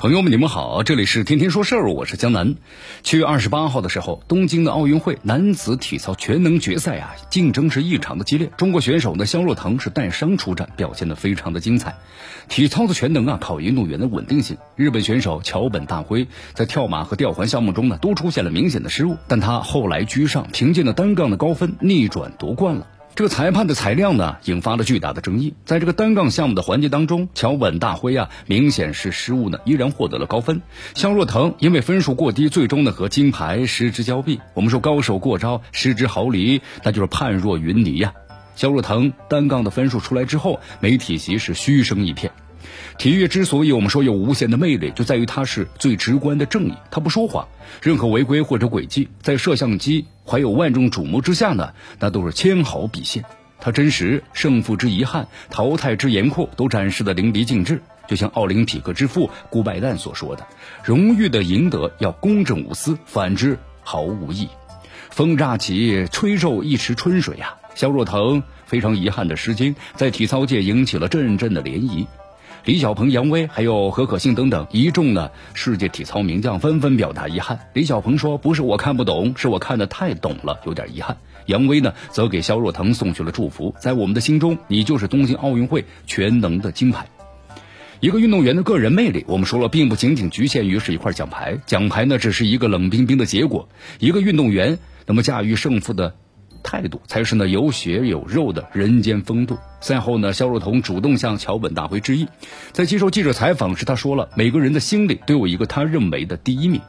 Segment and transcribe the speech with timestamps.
[0.00, 2.54] 朋友们，你们好，这里是天天说事儿，我是江南。
[3.02, 8.50] 七月二十八号的时候，东京的奥运会男子体操全能决赛啊，竞争是异常的激烈。
[8.56, 11.96] 中国选手呢，肖若腾是带伤出战，表现的非常的精彩。
[12.48, 14.56] 体操的全能啊，考运动员的稳定性。
[14.74, 22.86] 日本选手桥本大辉在跳马和吊环项目中呢，都出现了明显的失误，但他后来居上，凭借了单杠的高分逆转夺冠了。
[23.20, 25.52] 这个裁判的裁量呢，引发了巨大的争议。
[25.66, 30.62] 在这个单杠项目的环节当中，乔本大辉啊，明显是失误呢，依然获得了高分。
[30.94, 34.40] 肖若腾因为分数过低，最终呢和金牌失之交臂。
[34.54, 38.14] 我们说高手过招，失之毫厘，那就是判若云泥呀。
[38.56, 42.32] 肖若腾单杠的分数出来之后，媒体席是嘘声一片。
[42.98, 47.46] 体育之所以我们说有无限的魅力，就在于它是最直观的正义，它不说谎。
[47.82, 53.24] 任何违规或者诡计，在摄像机怀有万众瞩目之下呢，那都是纤毫毕现。
[53.60, 57.82] 它真实，胜负之遗憾，淘汰之严酷，都展示的淋漓尽致。
[58.08, 60.46] 就像奥林匹克之父顾拜旦所说的
[60.82, 64.48] ：“荣誉的赢得要公正无私，反之毫无意义。”
[65.10, 67.54] 风乍起，吹皱一池春水呀！
[67.74, 72.06] 肖若腾非常遗憾的失金，在体操界引起了阵阵的涟漪。
[72.64, 77.58] 李小鹏、杨威还有何可幸等等一众的世界体操名将纷纷表达遗憾。
[77.72, 81.16] 李小鹏说：“不是我看不懂，是我看得太懂了，有点遗憾。”
[81.46, 87.06] 杨威呢则给肖若腾送去了祝福，在我们的心中，你就是东京奥运会全能的金牌。
[88.00, 93.68] 一个运动员的个人魅力，我们说了，并不仅仅局限于是一块奖牌，奖牌呢只是一个冷冰冰的结果。
[93.98, 96.14] 一个运动员那么驾驭胜负的。
[96.62, 99.58] 态度才是呢有血有肉的人间风度。
[99.80, 102.26] 赛后呢，肖若彤主动向桥本大辉致意，
[102.72, 106.80] 在接受记者采访时，他说了：“每个人的心里都有一个他认为的第一名。”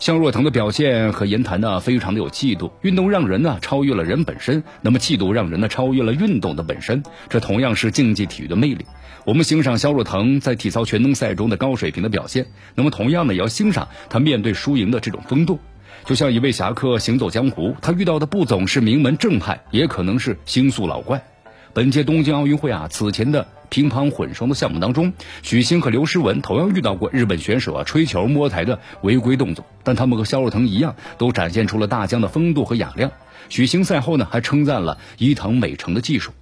[0.00, 2.72] 肖若腾的表现和言谈呢，非常的有气度。
[2.82, 7.02] 运动让人呢超越了人本身，那么气度让人呢超越了运动的本身。
[7.28, 8.84] 这同样是竞技体育的魅力。
[9.24, 15.60] 我们欣赏肖若腾在体操全能赛中的高水平的表现，那么同样呢，也要欣赏他面对输赢的这种风度。
[16.06, 21.24] 就像一位侠客行走江湖，他遇到的不总是名门正派，也可能是星宿老怪。
[21.72, 33.10] 本届东京奥运会啊，此前的乒乓混双的项目当中，许昕和刘诗雯同样遇到过日本选手啊吹球摸台的违规动作，但他们和肖若腾一样，都展现出了大疆的风度和雅量。
[33.48, 36.32] 许昕赛后呢，还称赞了伊藤美诚的技术。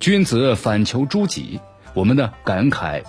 [0.00, 1.60] 君子反求诸己，
[1.92, 3.02] 我们呢感慨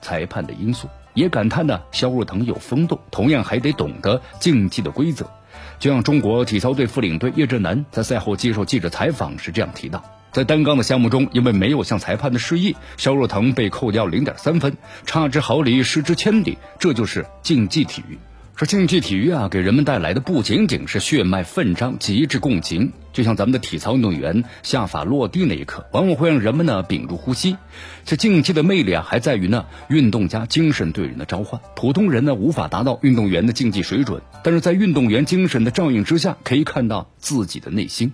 [0.00, 5.30] 裁判的因素，也感叹呢肖若腾有风度，同样还得懂得竞技的规则。
[5.78, 14.76] 就像中国体操队副领队叶振南在赛后接受记者采访时这样提到，在单杠的项目中，因为没有向裁判的示意，肖若腾被扣掉零点三分，
[15.06, 18.18] 差之毫厘，失之千里，这就是竞技体育。
[18.54, 27.56] 说竞技体育啊，给人们带来的不仅仅是血脉奋张、极致共情，就像咱们的体操运动员下法落地那一刻，往往会让人们呢屏住呼吸。
[28.04, 31.60] 这竞技的魅力啊，还在于呢运动家精神对人的召唤。
[31.74, 38.12] 普通人呢无法达到运动员的竞技水准，但是在运动员精神的照应之下，可以看到自己的内心。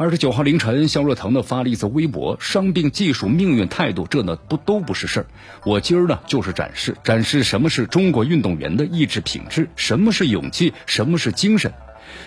[0.00, 5.26] 二十九号凌晨，肖若腾呢发了一则微博：伤病、技术、命运、态度，这呢不都不是事儿。
[5.64, 11.72] 我今儿呢就是展示，展示什么是中国运动员的意志品质，什么是勇气，什么是精神。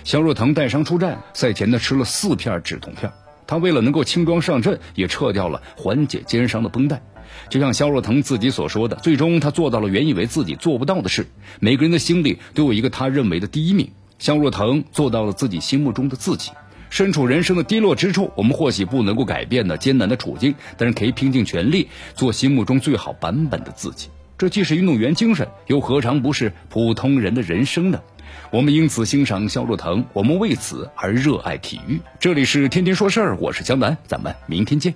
[0.03, 3.09] 肖若腾带伤出战，赛前呢吃了四片止痛片。
[3.47, 7.01] 他为了能够轻装上阵，也撤掉了缓解肩伤的绷带。
[7.47, 11.25] 就像肖若腾自己所说的，最终他做到了原以为自己做不到的事。
[11.61, 13.89] 每个人的心里都有一个他认为的第一名。
[14.19, 16.51] 肖若腾做到了自己心目中的自己。
[16.91, 24.09] 身处人生的低落之处，我们或许不能够改变的艰难的处境，但是可以拼尽全力做心目中最好版本的自己。
[24.37, 28.01] 这既是运动员精神，又何尝不是普通人的人生呢？
[28.51, 32.01] 我们因此欣赏肖若腾，我们为此而热爱体育。
[32.19, 34.93] 这里是天天说事儿，我是江南，咱们明天见。